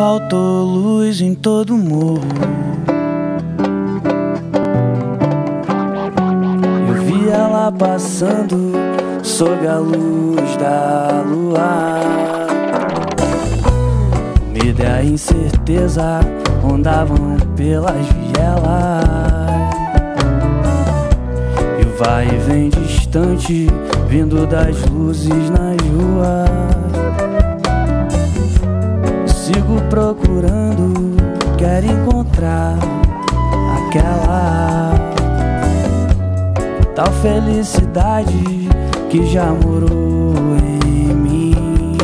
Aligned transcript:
Faltou 0.00 0.64
luz 0.64 1.20
em 1.20 1.34
todo 1.34 1.76
morro. 1.76 2.22
Eu 6.88 7.02
vi 7.02 7.28
ela 7.28 7.70
passando 7.70 8.72
sob 9.22 9.66
a 9.66 9.76
luz 9.76 10.56
da 10.56 11.22
lua. 11.28 12.00
Medo 14.54 14.82
e 14.82 14.86
a 14.86 15.04
incerteza 15.04 16.20
rondavam 16.62 17.36
pelas 17.54 18.06
vielas. 18.06 19.04
E 21.78 21.84
o 21.84 21.98
vai 21.98 22.26
e 22.26 22.38
vem 22.38 22.70
distante, 22.70 23.66
vindo 24.08 24.46
das 24.46 24.82
luzes 24.86 25.50
nas 25.50 25.76
ruas. 25.90 26.89
Sigo 29.52 29.82
procurando, 29.90 31.16
quero 31.58 31.84
encontrar 31.84 32.78
aquela 33.88 34.94
tal 36.94 37.10
felicidade 37.14 38.68
que 39.10 39.26
já 39.26 39.46
morou 39.46 40.56
em 40.86 41.14
mim. 41.14 41.96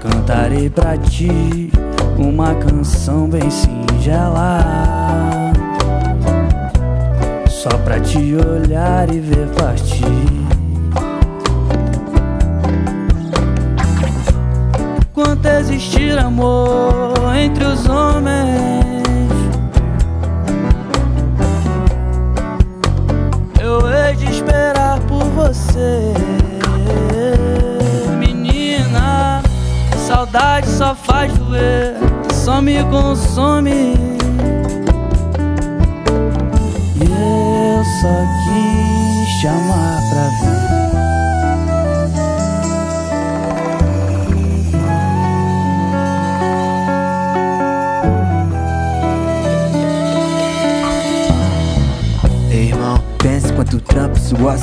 Cantarei 0.00 0.68
pra 0.68 0.96
ti 0.96 1.70
uma 2.18 2.56
canção 2.56 3.28
bem 3.28 3.48
singela. 3.50 4.64
Só 7.48 7.68
pra 7.84 8.00
te 8.00 8.34
olhar 8.34 9.14
e 9.14 9.20
ver 9.20 9.46
partir. 9.50 10.57
Quanto 15.40 15.56
existir 15.56 16.18
amor 16.18 17.14
entre 17.36 17.62
os 17.62 17.88
homens, 17.88 19.04
eu 23.60 23.88
hei 23.88 24.16
de 24.16 24.32
esperar 24.32 24.98
por 25.02 25.22
você, 25.26 26.12
menina. 28.18 29.40
Saudade 30.08 30.66
só 30.66 30.92
faz 30.96 31.32
doer, 31.34 31.94
só 32.32 32.60
me 32.60 32.82
consome. 32.86 34.17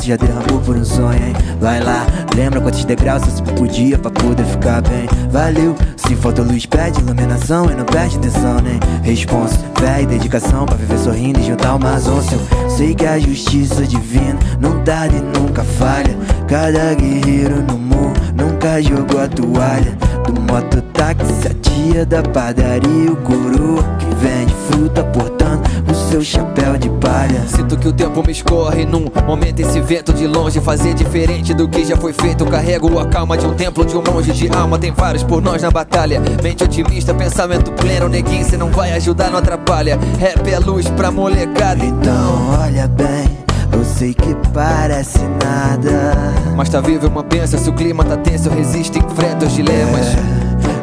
Você 0.05 0.09
já 0.09 0.15
derramou 0.15 0.61
por 0.61 0.75
um 0.75 0.85
sonho, 0.85 1.13
hein? 1.13 1.33
Vai 1.59 1.81
lá, 1.81 2.05
lembra 2.35 2.61
quantos 2.61 2.85
degraus 2.85 3.23
você 3.23 3.37
subiu 3.37 3.55
por 3.55 3.67
dia 3.67 3.97
pra 3.97 4.11
poder 4.11 4.45
ficar 4.45 4.81
bem? 4.83 5.07
Valeu, 5.31 5.75
se 5.97 6.15
falta 6.15 6.43
luz, 6.43 6.65
pede 6.65 6.99
iluminação 6.99 7.65
e 7.71 7.75
não 7.75 7.85
perde 7.85 8.17
atenção, 8.17 8.57
nem 8.61 8.79
responsa. 9.01 9.57
Fé 9.79 10.03
e 10.03 10.05
dedicação 10.05 10.65
pra 10.65 10.75
viver 10.75 10.99
sorrindo 10.99 11.39
e 11.39 11.43
juntar 11.43 11.75
umas 11.75 12.07
onças. 12.07 12.33
Eu 12.33 12.69
sei 12.69 12.93
que 12.93 13.05
a 13.05 13.17
justiça 13.17 13.83
divina 13.83 14.37
não 14.59 14.83
dá 14.83 15.07
e 15.07 15.39
nunca 15.39 15.63
falha. 15.63 16.15
Cada 16.47 16.93
guerreiro 16.93 17.63
no 17.63 17.77
morro 17.77 18.13
nunca 18.35 18.81
jogou 18.81 19.21
a 19.21 19.27
toalha. 19.27 19.97
Do 20.25 20.39
mototáxi, 20.41 21.47
a 21.47 21.53
tia 21.61 22.05
da 22.05 22.21
padaria, 22.21 23.11
o 23.11 23.15
coroa 23.17 23.83
que 23.97 24.15
vende 24.15 24.53
fruta 24.69 25.03
portando 25.03 25.35
o 25.74 25.74
seu 26.05 26.23
chapéu 26.23 26.77
de 26.77 26.89
palha. 26.89 27.43
Sinto 27.47 27.77
que 27.77 27.87
o 27.87 27.93
tempo 27.93 28.23
me 28.25 28.31
escorre 28.31 28.85
num 28.85 29.05
momento 29.25 29.59
esse 29.59 29.79
vento 29.81 30.13
de 30.13 30.27
longe. 30.27 30.59
Fazer 30.61 30.93
diferente 30.93 31.53
do 31.53 31.67
que 31.67 31.83
já 31.83 31.97
foi 31.97 32.13
feito. 32.13 32.45
Carrego 32.45 32.99
a 32.99 33.07
calma 33.07 33.37
de 33.37 33.45
um 33.45 33.53
templo 33.53 33.83
de 33.83 33.97
um 33.97 34.03
monge 34.03 34.31
de 34.31 34.49
alma. 34.55 34.77
Tem 34.77 34.91
vários 34.91 35.23
por 35.23 35.41
nós 35.41 35.61
na 35.61 35.71
batalha. 35.71 36.21
Mente 36.43 36.63
otimista, 36.63 37.13
pensamento 37.13 37.71
pleno. 37.71 38.07
Neguinho, 38.07 38.45
cê 38.45 38.55
não 38.55 38.69
vai 38.69 38.93
ajudar, 38.93 39.31
não 39.31 39.39
atrapalha. 39.39 39.99
Rap 40.19 40.47
é 40.47 40.59
luz 40.59 40.87
pra 40.89 41.11
molecada. 41.11 41.83
Então 41.83 42.59
olha 42.61 42.87
bem, 42.87 43.37
eu 43.73 43.83
sei 43.83 44.13
que 44.13 44.35
parece 44.53 45.21
nada. 45.43 46.13
Mas 46.55 46.69
tá 46.69 46.79
vivo 46.81 47.07
uma 47.07 47.23
pensa, 47.23 47.57
se 47.57 47.69
o 47.69 47.73
clima 47.73 48.03
tá 48.03 48.17
tenso 48.17 48.49
Eu 48.49 48.55
resisto, 48.55 48.97
enfrento 48.97 49.45
os 49.45 49.53
dilemas. 49.53 50.05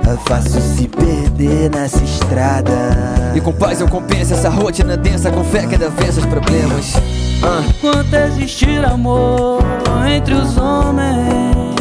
É 0.04 0.16
fácil 0.28 0.60
se 0.60 0.88
perder 0.88 1.70
nessa 1.70 2.02
estrada. 2.02 3.21
E 3.34 3.40
com 3.40 3.52
paz 3.52 3.80
eu 3.80 3.88
compenso 3.88 4.34
essa 4.34 4.48
rotina 4.48 4.96
densa 4.96 5.30
Com 5.30 5.42
fé 5.44 5.66
que 5.66 5.74
ainda 5.74 5.88
vença 5.88 6.20
os 6.20 6.26
problemas 6.26 6.94
Ah. 7.44 7.62
Quanto 7.80 8.14
existir 8.14 8.84
amor 8.84 9.60
entre 10.08 10.34
os 10.34 10.56
homens, 10.56 11.74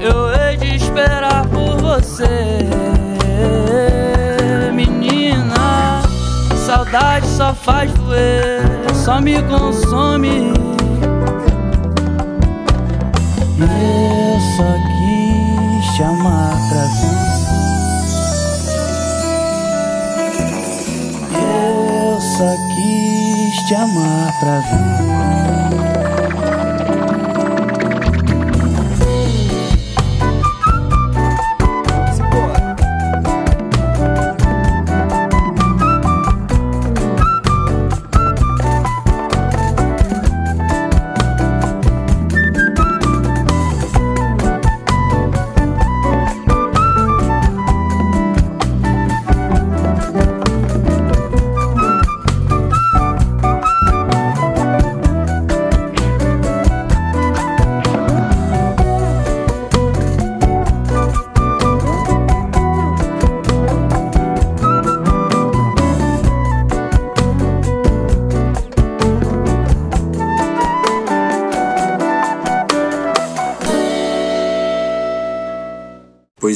eu 0.00 0.32
hei 0.32 0.56
de 0.56 0.76
esperar 0.76 1.46
por 1.48 1.76
você, 1.76 2.26
menina. 4.72 6.02
Saudade 6.66 7.26
só 7.26 7.52
faz 7.52 7.92
doer, 7.92 8.62
só 8.94 9.20
me 9.20 9.42
consome. 9.42 10.54
Eu 13.58 14.40
só 14.56 14.72
quis 14.88 15.96
te 15.96 16.02
amar 16.02 16.39
só 22.40 22.56
quis 22.74 23.62
te 23.64 23.74
amar 23.74 24.32
pra 24.40 24.60
ver. 24.60 25.89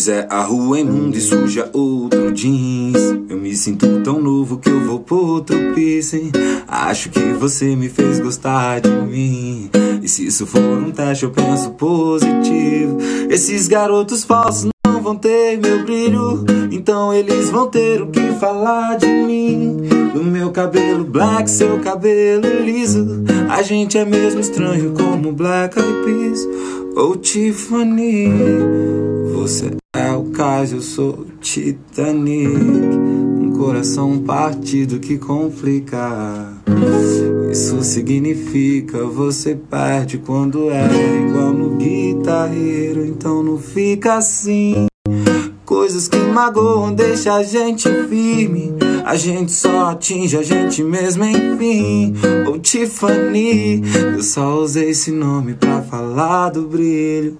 É, 0.06 0.26
a 0.28 0.42
rua 0.42 0.76
é 0.76 0.80
imunda 0.80 1.16
e 1.16 1.20
suja 1.20 1.70
outro 1.72 2.30
jeans. 2.32 3.00
Eu 3.28 3.38
me 3.38 3.54
sinto 3.56 4.00
tão 4.02 4.20
novo 4.20 4.58
que 4.58 4.68
eu 4.68 4.80
vou 4.80 5.00
por 5.00 5.24
outro 5.24 5.56
piercing. 5.74 6.30
Acho 6.68 7.08
que 7.08 7.20
você 7.32 7.74
me 7.74 7.88
fez 7.88 8.20
gostar 8.20 8.80
de 8.80 8.90
mim. 8.90 9.70
E 10.02 10.08
se 10.08 10.26
isso 10.26 10.46
for 10.46 10.60
um 10.60 10.90
teste, 10.90 11.24
eu 11.24 11.30
penso 11.30 11.70
positivo. 11.70 12.98
Esses 13.30 13.66
garotos 13.66 14.24
falsos 14.24 14.68
não 14.86 15.00
vão 15.00 15.16
ter 15.16 15.56
meu 15.58 15.84
brilho. 15.84 16.44
Então 16.70 17.14
eles 17.14 17.50
vão 17.50 17.68
ter 17.68 18.02
o 18.02 18.08
que 18.08 18.32
falar 18.32 18.98
de 18.98 19.06
mim. 19.06 19.76
Do 20.12 20.22
meu 20.22 20.50
cabelo 20.50 21.04
black, 21.04 21.48
seu 21.48 21.78
cabelo 21.80 22.46
liso. 22.62 23.24
A 23.48 23.62
gente 23.62 23.96
é 23.96 24.04
mesmo 24.04 24.40
estranho 24.40 24.92
como 24.92 25.32
Black 25.32 25.78
Eyed 25.78 26.04
Peas 26.04 26.83
ou 26.94 27.16
Tiffany. 27.16 28.28
Você 29.34 29.72
é 29.96 30.12
o 30.12 30.24
caso, 30.26 30.76
eu 30.76 30.82
sou 30.82 31.26
Titanic. 31.40 32.48
Um 32.48 33.52
coração 33.56 34.18
partido 34.20 34.98
que 34.98 35.18
complica. 35.18 36.52
Isso 37.50 37.82
significa 37.82 39.04
você 39.04 39.54
perde 39.54 40.18
quando 40.18 40.70
é 40.70 40.88
igual 41.28 41.52
no 41.52 41.76
guitarreiro. 41.76 43.04
Então 43.04 43.42
não 43.42 43.58
fica 43.58 44.14
assim. 44.14 44.86
Coisas 45.64 46.08
que 46.08 46.18
magoam, 46.18 46.92
deixa 46.92 47.34
a 47.34 47.42
gente 47.42 47.88
firme. 48.08 48.72
A 49.04 49.16
gente 49.16 49.52
só 49.52 49.90
atinge 49.90 50.36
a 50.36 50.42
gente 50.42 50.82
mesmo, 50.82 51.24
enfim. 51.24 52.14
Ou 52.46 52.58
Tiffany, 52.58 53.82
eu 54.14 54.22
só 54.22 54.56
usei 54.56 54.90
esse 54.90 55.10
nome 55.10 55.54
pra 55.54 55.82
falar 55.82 56.50
do 56.50 56.62
brilho. 56.62 57.38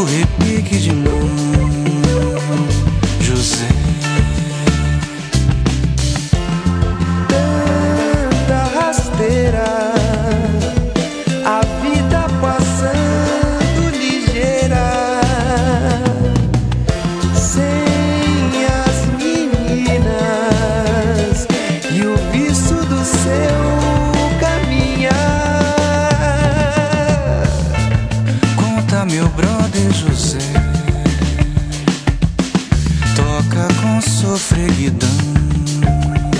o 0.00 0.04
repique 0.04 0.78
de 0.78 0.92
mão, 0.92 1.28
José. 3.20 3.79
solidão. 35.00 36.30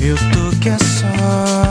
Eu 0.00 0.16
tô 0.16 0.56
que 0.60 0.68
é 0.68 0.78
só. 0.78 1.63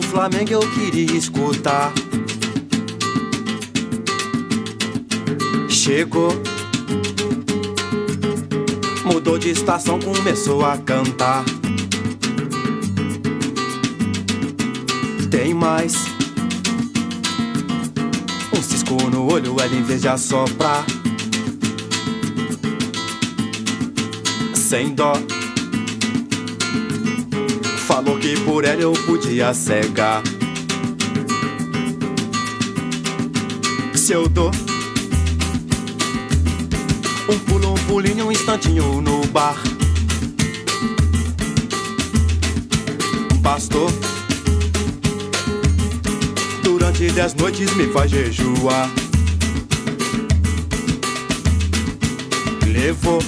Flamengo 0.00 0.52
eu 0.52 0.60
queria 0.70 1.18
escutar. 1.18 1.92
Chegou, 5.68 6.32
mudou 9.04 9.38
de 9.38 9.50
estação, 9.50 10.00
começou 10.00 10.64
a 10.64 10.78
cantar. 10.78 11.44
Tem 15.30 15.52
mais 15.52 15.94
um 18.56 18.62
cisco 18.62 18.94
no 19.10 19.30
olho, 19.30 19.60
ela 19.60 19.74
em 19.74 19.82
vez 19.82 20.00
de 20.00 20.08
assoprar. 20.08 20.86
Sem 24.54 24.94
dó 24.94 25.12
falou 28.06 28.18
que 28.20 28.38
por 28.40 28.64
ela 28.64 28.80
eu 28.80 28.92
podia 28.92 29.52
cegar. 29.52 30.22
Se 33.94 34.12
eu 34.12 34.28
dou 34.28 34.52
um 37.28 37.38
pulo, 37.40 37.72
um 37.72 37.74
pulinho, 37.88 38.26
um 38.26 38.32
instantinho 38.32 39.00
no 39.00 39.26
bar. 39.26 39.56
Bastou. 43.40 43.90
Durante 46.62 47.10
dez 47.10 47.34
noites 47.34 47.74
me 47.74 47.88
faz 47.88 48.10
jejuar. 48.10 48.88
Levou 52.66 53.18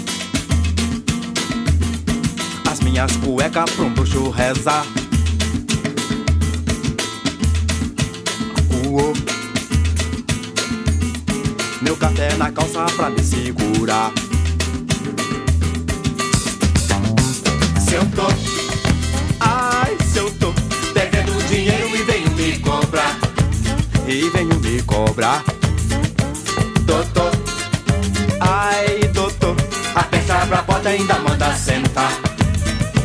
minhas 2.99 3.17
cuecas 3.19 3.71
pra 3.71 3.85
um 3.85 3.95
bruxo 3.95 4.28
rezar. 4.31 4.85
Uou. 8.85 9.12
Meu 11.81 11.97
café 11.97 12.35
na 12.37 12.50
calça 12.50 12.87
pra 12.97 13.09
me 13.09 13.23
segurar. 13.23 14.11
Se 17.78 17.95
eu 17.95 18.05
tô, 18.17 18.26
ai, 19.38 19.97
se 20.12 20.19
eu 20.19 20.28
tô 20.33 20.52
devendo 20.93 21.47
dinheiro 21.47 21.95
e 21.95 22.02
venho 22.02 22.31
me 22.33 22.59
cobrar. 22.59 23.17
E 24.09 24.28
venho 24.31 24.59
me 24.59 24.83
cobrar. 24.83 25.45
Doutor, 26.81 27.31
ai, 28.40 28.99
doutor, 29.14 29.55
a 29.95 30.02
peça 30.02 30.47
pra 30.49 30.64
porta 30.64 30.88
ainda 30.88 31.17
manda 31.21 31.55
sentar 31.55 32.28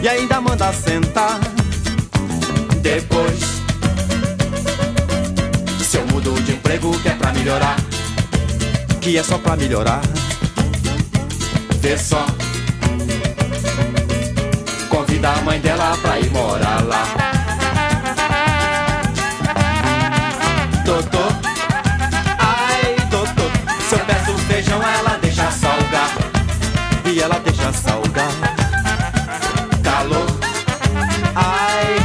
e 0.04 0.08
ainda 0.08 0.40
manda 0.42 0.72
sentar. 0.74 1.40
Depois, 2.82 3.40
se 5.82 5.98
eu 5.98 6.06
mudo 6.08 6.34
de 6.44 6.52
emprego 6.52 6.92
que 7.00 7.08
é 7.08 7.16
pra 7.16 7.32
melhorar, 7.32 7.78
que 9.02 9.18
é 9.18 9.24
só 9.24 9.38
pra 9.38 9.56
melhorar, 9.56 10.02
vê 11.80 11.98
só. 11.98 12.26
da 15.24 15.42
mãe 15.42 15.58
dela 15.62 15.96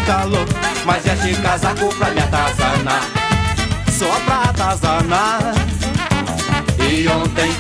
calor, 0.09 0.47
mas 0.87 1.05
veste 1.05 1.35
casaco 1.43 1.95
pra 1.97 2.09
me 2.09 2.21
atazanar, 2.21 3.03
só 3.93 4.09
pra 4.25 4.43
atazanar. 4.49 5.55
E 6.81 7.07
ontem 7.09 7.53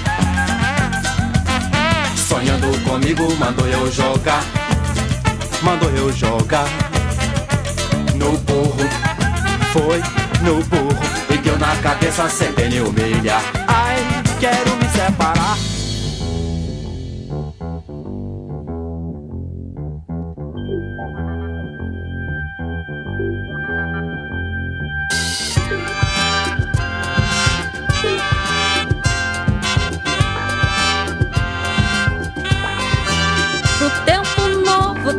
sonhando 2.16 2.84
comigo 2.84 3.36
mandou 3.38 3.66
eu 3.66 3.92
jogar 3.92 4.42
mandou 5.62 5.90
eu 5.90 6.10
jogar 6.10 6.64
no 8.14 8.38
burro. 8.38 8.88
Foi 9.74 10.00
no 10.42 10.64
burro 10.64 10.98
e 11.30 11.36
deu 11.36 11.58
na 11.58 11.76
cabeça 11.76 12.30
sem 12.30 12.50
me 12.52 12.80
humilhar. 12.80 13.42
Ai, 13.66 13.98
quero 14.40 14.77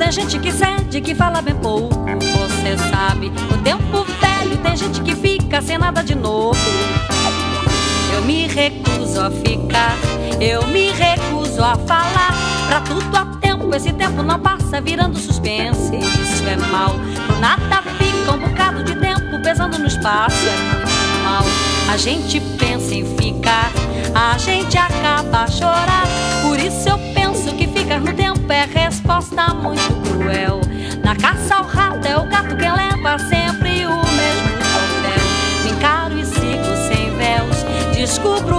Tem 0.09 0.23
gente 0.23 0.39
que 0.39 0.51
cede, 0.51 1.01
que 1.01 1.13
fala 1.13 1.39
bem 1.39 1.53
pouco, 1.53 1.95
você 1.95 2.75
sabe. 2.89 3.29
No 3.29 3.59
tempo 3.59 4.03
velho 4.19 4.57
tem 4.57 4.75
gente 4.75 5.01
que 5.01 5.13
fica 5.15 5.61
sem 5.61 5.77
nada 5.77 6.03
de 6.03 6.15
novo. 6.15 6.57
Eu 8.15 8.23
me 8.23 8.47
recuso 8.47 9.21
a 9.21 9.29
ficar, 9.29 9.95
eu 10.41 10.65
me 10.69 10.89
recuso 10.89 11.63
a 11.63 11.75
falar. 11.75 12.33
Pra 12.67 12.81
tudo 12.81 13.15
há 13.15 13.23
tempo, 13.39 13.69
esse 13.75 13.93
tempo 13.93 14.23
não 14.23 14.39
passa 14.39 14.81
virando 14.81 15.15
suspense. 15.15 15.95
Isso 15.95 16.43
é 16.43 16.57
mal, 16.57 16.95
por 17.27 17.39
nada 17.39 17.83
fica 17.99 18.31
um 18.31 18.39
bocado 18.39 18.83
de 18.83 18.95
tempo 18.95 19.39
pesando 19.43 19.77
no 19.77 19.85
espaço. 19.85 20.47
É 20.47 21.23
mal. 21.23 21.43
A 21.87 21.97
gente 21.97 22.39
pensa 22.57 22.95
em 22.95 23.05
ficar, 23.15 23.71
a 24.15 24.35
gente 24.39 24.75
acaba 24.75 25.43
a 25.43 25.47
chorar. 25.47 26.07
Por 26.41 26.57
isso 26.57 26.89
eu 26.89 26.97
penso 27.13 27.53
que 27.53 27.67
ficar 27.67 27.99
no 27.99 28.11
tempo 28.11 28.38
é 28.51 28.65
resposta 28.65 29.53
muito 29.53 29.93
cruel. 30.01 30.61
Na 31.03 31.15
caça 31.15 31.55
ao 31.55 31.63
rato 31.65 32.07
é 32.07 32.17
o 32.17 32.25
gato 32.25 32.55
quem 32.57 32.71
leva 32.71 33.17
sempre 33.19 33.85
o 33.85 33.95
mesmo 33.95 34.49
papel. 34.57 35.63
Me 35.63 35.71
encaro 35.71 36.17
e 36.17 36.25
sigo 36.25 36.75
sem 36.87 37.15
véus, 37.15 37.63
descubro 37.93 38.58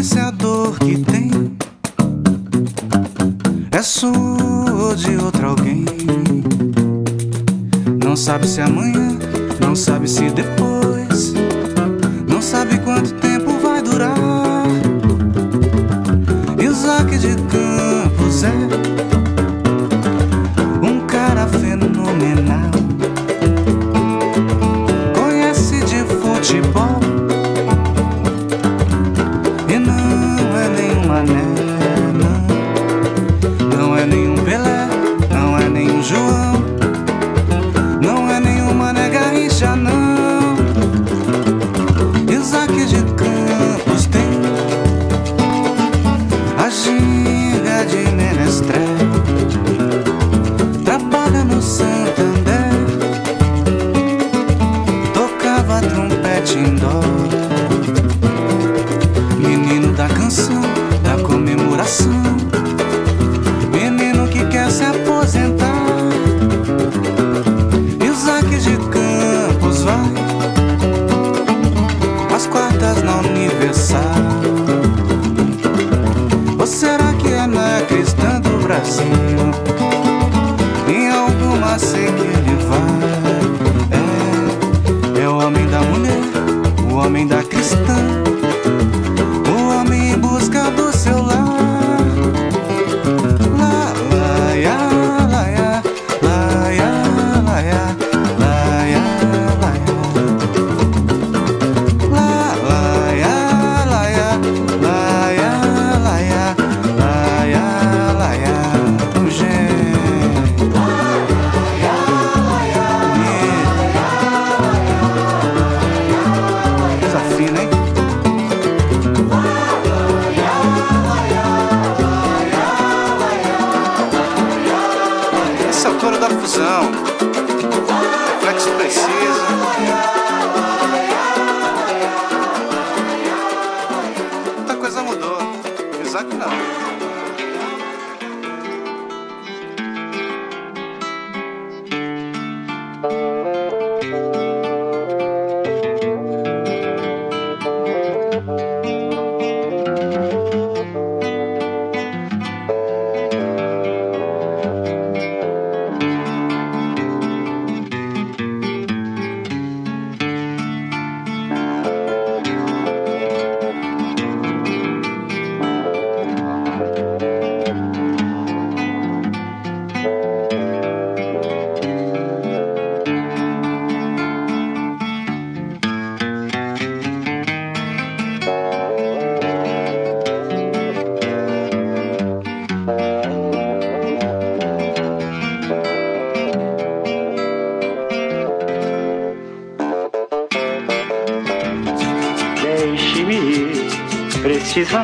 It's 0.00 0.14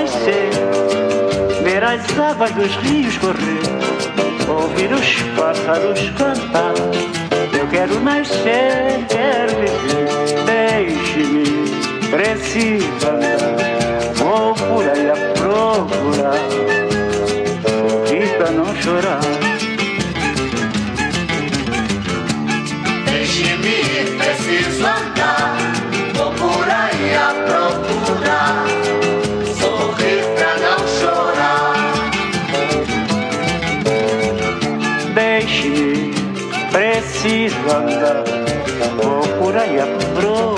nascer, 0.00 0.50
ver 1.64 1.82
as 1.82 2.18
águas 2.18 2.50
dos 2.52 2.74
rios 2.76 3.18
correr, 3.18 3.62
ouvir 4.48 4.92
os 4.92 5.22
pássaros 5.36 6.10
cantar. 6.10 6.74
Eu 7.58 7.66
quero 7.68 8.00
nascer, 8.00 9.04
quero 9.08 9.56
viver, 9.56 10.44
deixe-me, 10.46 12.10
preciso 12.10 13.08
andar. 13.08 13.58
Vou 14.14 14.54
por 14.54 14.88
aí 14.88 15.10
a 15.10 15.16
procurar, 15.34 16.38
pra 18.38 18.50
não 18.52 18.74
chorar. 18.76 19.37
Deixe, 37.48 37.62
preciso 37.62 37.76
andar, 37.76 38.24
vou 40.20 40.57